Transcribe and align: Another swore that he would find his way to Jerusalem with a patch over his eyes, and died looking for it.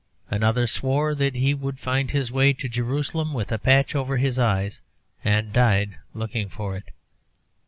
Another 0.31 0.65
swore 0.65 1.13
that 1.13 1.35
he 1.35 1.53
would 1.53 1.77
find 1.77 2.09
his 2.09 2.31
way 2.31 2.53
to 2.53 2.67
Jerusalem 2.67 3.33
with 3.35 3.51
a 3.51 3.59
patch 3.59 3.93
over 3.93 4.17
his 4.17 4.39
eyes, 4.39 4.81
and 5.23 5.53
died 5.53 5.97
looking 6.15 6.49
for 6.49 6.75
it. 6.75 6.89